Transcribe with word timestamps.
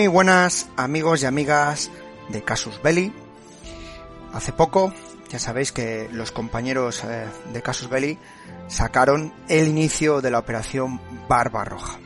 Muy 0.00 0.06
buenas 0.06 0.66
amigos 0.78 1.22
y 1.22 1.26
amigas 1.26 1.90
de 2.30 2.42
Casus 2.42 2.80
Belli. 2.82 3.12
Hace 4.32 4.50
poco, 4.50 4.94
ya 5.28 5.38
sabéis 5.38 5.72
que 5.72 6.08
los 6.10 6.32
compañeros 6.32 7.04
eh, 7.04 7.26
de 7.52 7.60
Casus 7.60 7.90
Belli 7.90 8.18
sacaron 8.66 9.30
el 9.50 9.68
inicio 9.68 10.22
de 10.22 10.30
la 10.30 10.38
operación 10.38 11.02
Barba 11.28 11.66
Roja. 11.66 11.98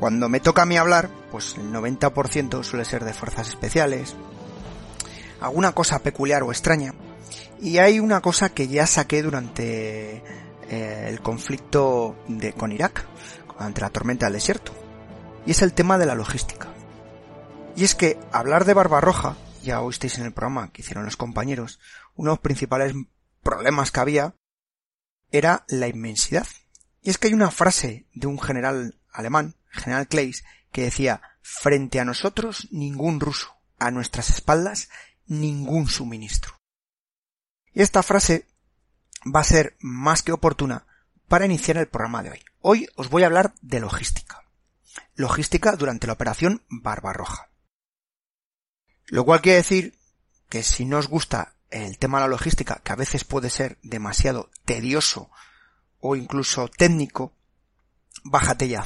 Cuando 0.00 0.30
me 0.30 0.40
toca 0.40 0.62
a 0.62 0.64
mí 0.64 0.78
hablar, 0.78 1.10
pues 1.30 1.56
el 1.58 1.70
90% 1.70 2.62
suele 2.64 2.86
ser 2.86 3.04
de 3.04 3.12
fuerzas 3.12 3.48
especiales, 3.48 4.16
alguna 5.42 5.72
cosa 5.72 5.98
peculiar 5.98 6.42
o 6.42 6.52
extraña, 6.52 6.94
y 7.60 7.76
hay 7.76 8.00
una 8.00 8.22
cosa 8.22 8.48
que 8.48 8.66
ya 8.66 8.86
saqué 8.86 9.22
durante 9.22 10.22
eh, 10.70 11.06
el 11.06 11.20
conflicto 11.20 12.16
con 12.56 12.72
Irak, 12.72 13.04
ante 13.58 13.82
la 13.82 13.90
tormenta 13.90 14.24
del 14.24 14.36
desierto 14.36 14.85
y 15.46 15.52
es 15.52 15.62
el 15.62 15.72
tema 15.72 15.96
de 15.96 16.06
la 16.06 16.14
logística. 16.14 16.68
Y 17.76 17.84
es 17.84 17.94
que 17.94 18.18
hablar 18.32 18.64
de 18.64 18.74
Barbarroja, 18.74 19.36
ya 19.62 19.80
oísteis 19.80 20.18
en 20.18 20.26
el 20.26 20.32
programa 20.32 20.72
que 20.72 20.82
hicieron 20.82 21.04
los 21.04 21.16
compañeros, 21.16 21.78
uno 22.16 22.30
de 22.30 22.36
los 22.36 22.40
principales 22.40 22.94
problemas 23.42 23.90
que 23.90 24.00
había 24.00 24.34
era 25.30 25.64
la 25.68 25.86
inmensidad. 25.86 26.46
Y 27.00 27.10
es 27.10 27.18
que 27.18 27.28
hay 27.28 27.34
una 27.34 27.50
frase 27.50 28.06
de 28.12 28.26
un 28.26 28.40
general 28.40 28.98
alemán, 29.12 29.54
general 29.70 30.08
Kleis, 30.08 30.44
que 30.72 30.82
decía, 30.82 31.22
frente 31.42 32.00
a 32.00 32.04
nosotros 32.04 32.68
ningún 32.72 33.20
ruso, 33.20 33.56
a 33.78 33.90
nuestras 33.90 34.30
espaldas 34.30 34.88
ningún 35.26 35.88
suministro. 35.88 36.54
Y 37.72 37.82
esta 37.82 38.02
frase 38.02 38.46
va 39.24 39.40
a 39.40 39.44
ser 39.44 39.76
más 39.80 40.22
que 40.22 40.32
oportuna 40.32 40.86
para 41.28 41.46
iniciar 41.46 41.76
el 41.76 41.88
programa 41.88 42.22
de 42.22 42.30
hoy. 42.30 42.44
Hoy 42.60 42.88
os 42.96 43.10
voy 43.10 43.22
a 43.22 43.26
hablar 43.26 43.54
de 43.60 43.80
logística 43.80 44.35
logística 45.16 45.72
durante 45.72 46.06
la 46.06 46.12
operación 46.12 46.62
Barbarroja. 46.68 47.50
Lo 49.06 49.24
cual 49.24 49.40
quiere 49.40 49.56
decir 49.56 49.98
que 50.48 50.62
si 50.62 50.84
no 50.84 50.98
os 50.98 51.08
gusta 51.08 51.54
el 51.70 51.98
tema 51.98 52.18
de 52.18 52.24
la 52.24 52.30
logística, 52.30 52.80
que 52.84 52.92
a 52.92 52.96
veces 52.96 53.24
puede 53.24 53.50
ser 53.50 53.78
demasiado 53.82 54.50
tedioso 54.64 55.30
o 56.00 56.16
incluso 56.16 56.68
técnico, 56.68 57.32
bájate 58.22 58.68
ya, 58.68 58.84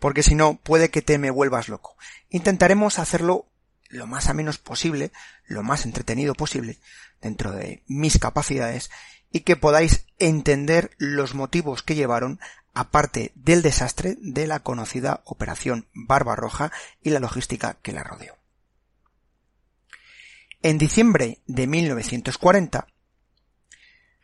porque 0.00 0.22
si 0.22 0.34
no 0.34 0.56
puede 0.56 0.90
que 0.90 1.02
te 1.02 1.18
me 1.18 1.30
vuelvas 1.30 1.68
loco. 1.68 1.96
Intentaremos 2.28 2.98
hacerlo 2.98 3.46
lo 3.88 4.06
más 4.06 4.28
a 4.28 4.34
menos 4.34 4.58
posible, 4.58 5.12
lo 5.46 5.62
más 5.62 5.84
entretenido 5.84 6.34
posible, 6.34 6.78
dentro 7.20 7.52
de 7.52 7.82
mis 7.86 8.18
capacidades, 8.18 8.90
y 9.30 9.40
que 9.40 9.56
podáis 9.56 10.06
entender 10.18 10.90
los 10.98 11.34
motivos 11.34 11.82
que 11.82 11.94
llevaron 11.94 12.40
aparte 12.74 13.32
del 13.34 13.62
desastre 13.62 14.16
de 14.20 14.46
la 14.46 14.60
conocida 14.60 15.22
Operación 15.24 15.86
Barbarroja 15.92 16.72
y 17.02 17.10
la 17.10 17.20
logística 17.20 17.74
que 17.82 17.92
la 17.92 18.02
rodeó. 18.02 18.36
En 20.62 20.78
diciembre 20.78 21.40
de 21.46 21.66
1940, 21.66 22.86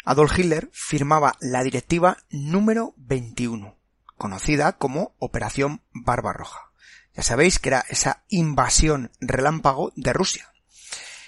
Adolf 0.04 0.38
Hitler 0.38 0.70
firmaba 0.72 1.36
la 1.40 1.62
directiva 1.62 2.18
número 2.30 2.94
21, 2.96 3.76
conocida 4.16 4.72
como 4.72 5.14
Operación 5.18 5.82
Barbarroja. 5.92 6.70
Ya 7.14 7.22
sabéis 7.22 7.58
que 7.58 7.70
era 7.70 7.84
esa 7.88 8.22
invasión 8.28 9.10
relámpago 9.20 9.92
de 9.96 10.12
Rusia, 10.12 10.52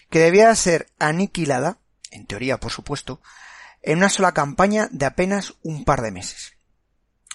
que 0.08 0.20
debía 0.20 0.54
ser 0.54 0.86
aniquilada, 0.98 1.78
en 2.10 2.26
teoría 2.26 2.58
por 2.58 2.70
supuesto, 2.70 3.20
en 3.82 3.98
una 3.98 4.08
sola 4.08 4.32
campaña 4.32 4.88
de 4.92 5.06
apenas 5.06 5.54
un 5.62 5.84
par 5.84 6.02
de 6.02 6.12
meses. 6.12 6.54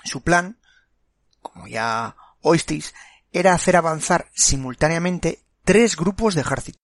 Su 0.06 0.22
plan, 0.22 0.58
como 1.42 1.68
ya 1.68 2.16
oísteis, 2.42 2.94
era 3.32 3.54
hacer 3.54 3.76
avanzar 3.76 4.30
simultáneamente 4.34 5.44
tres 5.66 5.98
grupos 5.98 6.36
de 6.36 6.42
ejército, 6.42 6.80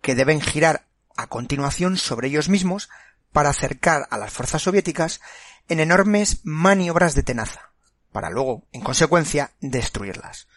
que 0.00 0.16
deben 0.16 0.40
girar 0.40 0.88
a 1.16 1.28
continuación 1.28 1.96
sobre 1.96 2.28
ellos 2.28 2.48
mismos 2.48 2.88
para 3.32 3.50
acercar 3.50 4.08
a 4.10 4.18
las 4.18 4.32
fuerzas 4.32 4.62
soviéticas 4.62 5.20
en 5.68 5.78
enormes 5.78 6.40
maniobras 6.42 7.14
de 7.14 7.22
tenaza, 7.22 7.72
para 8.10 8.30
luego, 8.30 8.66
en 8.72 8.80
consecuencia, 8.80 9.52
destruirlas. 9.60 10.48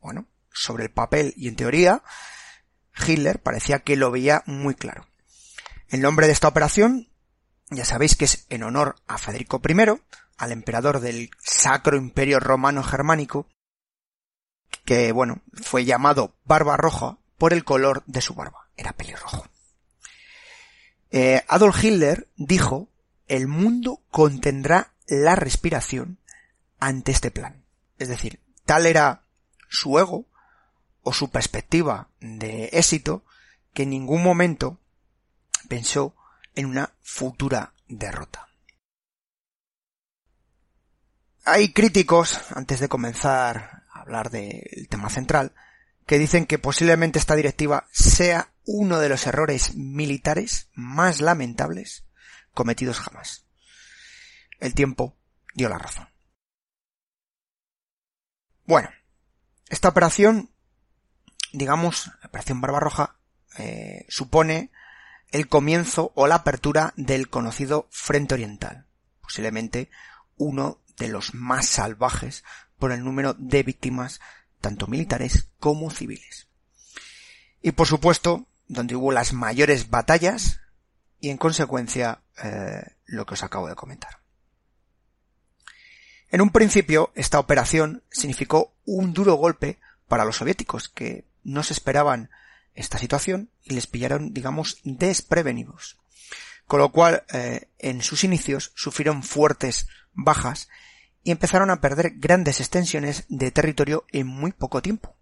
Bueno, 0.00 0.26
sobre 0.52 0.84
el 0.84 0.90
papel 0.90 1.34
y 1.36 1.48
en 1.48 1.56
teoría, 1.56 2.02
Hitler 3.06 3.40
parecía 3.42 3.80
que 3.80 3.96
lo 3.96 4.10
veía 4.10 4.42
muy 4.46 4.74
claro. 4.74 5.06
El 5.88 6.00
nombre 6.00 6.26
de 6.26 6.32
esta 6.32 6.48
operación, 6.48 7.10
ya 7.68 7.84
sabéis 7.84 8.16
que 8.16 8.24
es 8.24 8.46
en 8.48 8.62
honor 8.62 8.96
a 9.06 9.18
Federico 9.18 9.60
I, 9.68 10.00
al 10.36 10.52
emperador 10.52 11.00
del 11.00 11.30
Sacro 11.38 11.96
Imperio 11.96 12.40
Romano 12.40 12.82
Germánico, 12.82 13.46
que 14.84 15.12
bueno, 15.12 15.42
fue 15.52 15.84
llamado 15.84 16.34
Barba 16.44 16.76
Roja 16.76 17.18
por 17.38 17.52
el 17.52 17.64
color 17.64 18.02
de 18.06 18.20
su 18.20 18.34
barba, 18.34 18.68
era 18.76 18.92
pelirrojo. 18.92 19.46
Eh, 21.10 21.42
Adolf 21.48 21.82
Hitler 21.82 22.28
dijo, 22.36 22.88
el 23.28 23.48
mundo 23.48 24.02
contendrá 24.10 24.92
la 25.06 25.36
respiración 25.36 26.18
ante 26.78 27.12
este 27.12 27.30
plan. 27.30 27.64
Es 27.98 28.08
decir, 28.08 28.40
tal 28.64 28.86
era 28.86 29.22
su 29.68 29.98
ego 29.98 30.26
o 31.02 31.12
su 31.12 31.30
perspectiva 31.30 32.08
de 32.20 32.66
éxito 32.72 33.24
que 33.72 33.84
en 33.84 33.90
ningún 33.90 34.22
momento 34.22 34.80
pensó 35.68 36.14
en 36.54 36.66
una 36.66 36.92
futura 37.02 37.74
derrota. 37.88 38.45
Hay 41.48 41.72
críticos, 41.72 42.40
antes 42.56 42.80
de 42.80 42.88
comenzar 42.88 43.84
a 43.92 44.00
hablar 44.00 44.30
del 44.30 44.88
tema 44.90 45.08
central, 45.10 45.52
que 46.04 46.18
dicen 46.18 46.44
que 46.44 46.58
posiblemente 46.58 47.20
esta 47.20 47.36
directiva 47.36 47.86
sea 47.92 48.50
uno 48.64 48.98
de 48.98 49.08
los 49.08 49.28
errores 49.28 49.76
militares 49.76 50.70
más 50.74 51.20
lamentables 51.20 52.04
cometidos 52.52 52.98
jamás. 52.98 53.46
El 54.58 54.74
tiempo 54.74 55.16
dio 55.54 55.68
la 55.68 55.78
razón. 55.78 56.08
Bueno, 58.64 58.90
esta 59.68 59.88
operación, 59.88 60.50
digamos, 61.52 62.08
la 62.22 62.26
operación 62.26 62.60
Barbarroja, 62.60 63.18
eh, 63.56 64.04
supone 64.08 64.72
el 65.30 65.48
comienzo 65.48 66.10
o 66.16 66.26
la 66.26 66.34
apertura 66.34 66.92
del 66.96 67.30
conocido 67.30 67.86
Frente 67.92 68.34
Oriental, 68.34 68.88
posiblemente 69.20 69.90
uno 70.38 70.80
de 70.98 71.08
los 71.08 71.34
más 71.34 71.66
salvajes 71.66 72.44
por 72.78 72.92
el 72.92 73.04
número 73.04 73.34
de 73.34 73.62
víctimas 73.62 74.20
tanto 74.60 74.86
militares 74.86 75.48
como 75.58 75.90
civiles. 75.90 76.46
Y 77.62 77.72
por 77.72 77.86
supuesto, 77.86 78.46
donde 78.68 78.96
hubo 78.96 79.12
las 79.12 79.32
mayores 79.32 79.90
batallas 79.90 80.60
y 81.20 81.30
en 81.30 81.36
consecuencia 81.36 82.20
eh, 82.42 82.94
lo 83.06 83.26
que 83.26 83.34
os 83.34 83.42
acabo 83.42 83.68
de 83.68 83.74
comentar. 83.74 84.20
En 86.30 86.40
un 86.40 86.50
principio, 86.50 87.12
esta 87.14 87.38
operación 87.38 88.02
significó 88.10 88.74
un 88.84 89.12
duro 89.12 89.34
golpe 89.34 89.78
para 90.08 90.24
los 90.24 90.36
soviéticos, 90.36 90.88
que 90.88 91.24
no 91.44 91.62
se 91.62 91.72
esperaban 91.72 92.30
esta 92.74 92.98
situación 92.98 93.50
y 93.62 93.74
les 93.74 93.86
pillaron, 93.86 94.34
digamos, 94.34 94.78
desprevenidos. 94.84 95.96
Con 96.66 96.80
lo 96.80 96.90
cual, 96.90 97.24
eh, 97.32 97.68
en 97.78 98.02
sus 98.02 98.24
inicios 98.24 98.72
sufrieron 98.74 99.22
fuertes 99.22 99.86
bajas 100.12 100.68
y 101.26 101.32
empezaron 101.32 101.70
a 101.70 101.80
perder 101.80 102.12
grandes 102.18 102.60
extensiones 102.60 103.24
de 103.28 103.50
territorio 103.50 104.04
en 104.12 104.28
muy 104.28 104.52
poco 104.52 104.80
tiempo. 104.80 105.16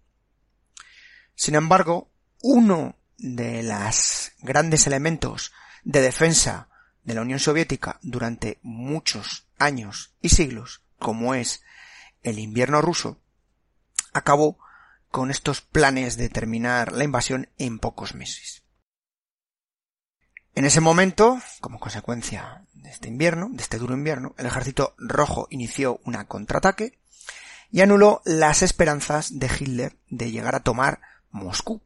Sin 1.33 1.55
embargo, 1.55 2.11
uno 2.43 2.95
de 3.17 3.63
los 3.63 4.31
grandes 4.43 4.85
elementos 4.85 5.51
de 5.83 6.01
defensa 6.01 6.69
de 7.03 7.15
la 7.15 7.21
Unión 7.21 7.39
Soviética 7.39 7.97
durante 8.03 8.59
muchos 8.61 9.47
años 9.57 10.13
y 10.21 10.29
siglos, 10.29 10.83
como 10.99 11.33
es 11.33 11.63
el 12.21 12.37
invierno 12.37 12.83
ruso, 12.83 13.19
acabó 14.13 14.59
con 15.09 15.31
estos 15.31 15.61
planes 15.61 16.17
de 16.17 16.29
terminar 16.29 16.91
la 16.91 17.03
invasión 17.03 17.49
en 17.57 17.79
pocos 17.79 18.13
meses. 18.13 18.61
En 20.53 20.65
ese 20.65 20.81
momento, 20.81 21.41
como 21.61 21.79
consecuencia 21.79 22.63
de 22.85 22.91
este 22.91 23.07
invierno, 23.07 23.49
de 23.51 23.63
este 23.63 23.77
duro 23.77 23.95
invierno, 23.95 24.35
el 24.37 24.45
ejército 24.45 24.93
rojo 24.97 25.47
inició 25.49 25.99
una 26.05 26.27
contraataque 26.27 26.97
y 27.71 27.81
anuló 27.81 28.21
las 28.25 28.61
esperanzas 28.61 29.39
de 29.39 29.47
Hitler 29.47 29.97
de 30.09 30.31
llegar 30.31 30.55
a 30.55 30.63
tomar 30.63 31.01
Moscú. 31.31 31.81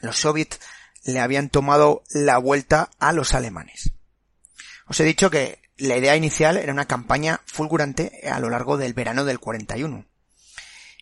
Los 0.00 0.16
soviets 0.16 0.60
le 1.04 1.18
habían 1.18 1.48
tomado 1.48 2.04
la 2.10 2.38
vuelta 2.38 2.90
a 2.98 3.12
los 3.12 3.34
alemanes. 3.34 3.92
Os 4.86 5.00
he 5.00 5.04
dicho 5.04 5.30
que 5.30 5.62
la 5.78 5.96
idea 5.96 6.14
inicial 6.14 6.58
era 6.58 6.72
una 6.72 6.86
campaña 6.86 7.40
fulgurante 7.46 8.28
a 8.30 8.38
lo 8.38 8.50
largo 8.50 8.76
del 8.76 8.92
verano 8.92 9.24
del 9.24 9.40
41 9.40 10.04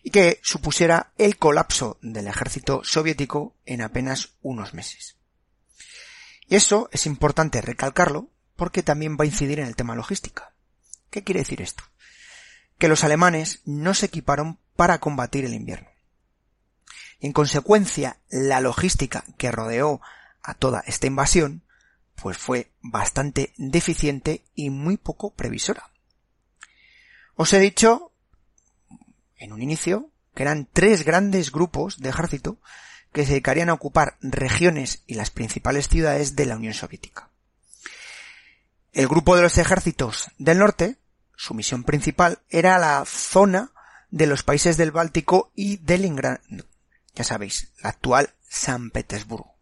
y 0.03 0.09
que 0.11 0.39
supusiera 0.41 1.11
el 1.17 1.37
colapso 1.37 1.97
del 2.01 2.27
ejército 2.27 2.81
soviético 2.85 3.57
en 3.65 3.81
apenas 3.81 4.37
unos 4.41 4.73
meses. 4.73 5.17
Y 6.47 6.55
eso 6.55 6.89
es 6.93 7.05
importante 7.05 7.61
recalcarlo 7.61 8.29
porque 8.59 8.83
también 8.83 9.17
va 9.19 9.23
a 9.23 9.27
incidir 9.27 9.59
en 9.59 9.65
el 9.65 9.75
tema 9.75 9.95
logística. 9.95 10.53
¿Qué 11.09 11.23
quiere 11.23 11.39
decir 11.39 11.61
esto? 11.61 11.83
Que 12.77 12.89
los 12.89 13.03
alemanes 13.03 13.61
no 13.65 13.93
se 13.93 14.07
equiparon 14.07 14.59
para 14.75 14.99
combatir 14.99 15.45
el 15.45 15.53
invierno. 15.53 15.89
En 17.21 17.31
consecuencia, 17.33 18.17
la 18.29 18.59
logística 18.59 19.23
que 19.37 19.51
rodeó 19.51 20.01
a 20.43 20.53
toda 20.53 20.83
esta 20.85 21.07
invasión, 21.07 21.63
pues 22.15 22.37
fue 22.37 22.71
bastante 22.81 23.53
deficiente 23.57 24.43
y 24.55 24.69
muy 24.69 24.97
poco 24.97 25.31
previsora. 25.31 25.89
Os 27.35 27.53
he 27.53 27.59
dicho, 27.59 28.11
en 29.37 29.53
un 29.53 29.61
inicio, 29.61 30.09
que 30.35 30.43
eran 30.43 30.67
tres 30.71 31.05
grandes 31.05 31.51
grupos 31.51 31.99
de 31.99 32.09
ejército 32.09 32.59
que 33.13 33.23
se 33.23 33.31
dedicarían 33.31 33.69
a 33.69 33.73
ocupar 33.73 34.17
regiones 34.21 35.03
y 35.07 35.15
las 35.15 35.31
principales 35.31 35.87
ciudades 35.87 36.35
de 36.35 36.45
la 36.45 36.57
Unión 36.57 36.73
Soviética. 36.73 37.29
El 38.91 39.07
grupo 39.07 39.35
de 39.35 39.43
los 39.43 39.57
ejércitos 39.57 40.31
del 40.37 40.59
norte, 40.59 40.97
su 41.35 41.53
misión 41.53 41.83
principal 41.83 42.39
era 42.49 42.79
la 42.79 43.03
zona 43.05 43.71
de 44.09 44.25
los 44.25 44.43
países 44.43 44.77
del 44.77 44.91
Báltico 44.91 45.51
y 45.55 45.77
del 45.77 46.03
ya 47.13 47.23
sabéis, 47.23 47.71
la 47.81 47.89
actual 47.89 48.33
San 48.47 48.89
Petersburgo. 48.89 49.55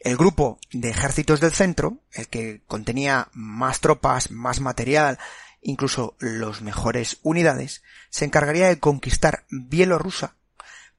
El 0.00 0.16
grupo 0.18 0.58
de 0.70 0.90
ejércitos 0.90 1.40
del 1.40 1.52
centro, 1.52 1.98
el 2.12 2.28
que 2.28 2.62
contenía 2.66 3.28
más 3.32 3.80
tropas, 3.80 4.30
más 4.30 4.60
material, 4.60 5.18
incluso 5.62 6.16
los 6.18 6.60
mejores 6.60 7.18
unidades, 7.22 7.82
se 8.10 8.26
encargaría 8.26 8.68
de 8.68 8.78
conquistar 8.78 9.46
Bielorrusia, 9.48 10.34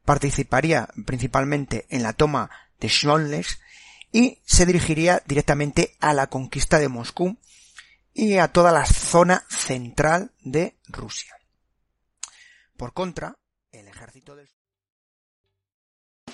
participaría 0.06 0.90
principalmente 1.06 1.86
en 1.90 2.02
la 2.02 2.14
toma 2.14 2.50
de 2.80 2.90
Smolensk 2.90 3.60
y 4.16 4.40
se 4.46 4.66
dirigiría 4.66 5.22
directamente 5.28 5.98
a 6.00 6.14
la 6.14 6.28
conquista 6.28 6.80
de 6.80 6.88
Moscú 6.88 7.38
y 8.14 8.38
a 8.38 8.48
toda 8.48 8.72
la 8.72 8.86
zona 8.86 9.44
central 9.50 10.32
de 10.42 10.78
Rusia. 10.88 11.36
Por 12.78 12.94
contra, 12.94 13.38
el 13.74 13.90
ejército 13.90 14.38
del 14.38 14.48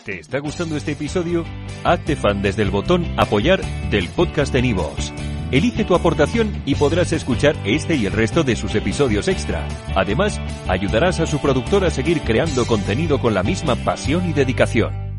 ¿Te 0.05 0.19
está 0.19 0.37
gustando 0.37 0.77
este 0.77 0.91
episodio? 0.91 1.43
Hazte 1.83 2.15
fan 2.15 2.43
desde 2.43 2.61
el 2.61 2.69
botón 2.69 3.19
Apoyar 3.19 3.61
del 3.89 4.09
podcast 4.09 4.53
de 4.53 4.61
Nivos. 4.61 5.11
Elige 5.51 5.83
tu 5.83 5.95
aportación 5.95 6.61
y 6.67 6.75
podrás 6.75 7.11
escuchar 7.13 7.55
este 7.65 7.95
y 7.95 8.05
el 8.05 8.13
resto 8.13 8.43
de 8.43 8.55
sus 8.55 8.75
episodios 8.75 9.27
extra. 9.27 9.67
Además, 9.95 10.39
ayudarás 10.67 11.19
a 11.19 11.25
su 11.25 11.39
productor 11.39 11.83
a 11.83 11.89
seguir 11.89 12.21
creando 12.21 12.67
contenido 12.67 13.19
con 13.19 13.33
la 13.33 13.41
misma 13.41 13.75
pasión 13.75 14.29
y 14.29 14.33
dedicación. 14.33 15.10